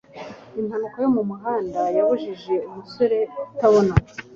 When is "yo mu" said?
1.03-1.21